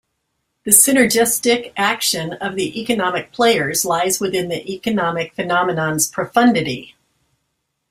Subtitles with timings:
[0.65, 6.95] The synergistic action of the economic players lies within the economic phenomenon's profundity.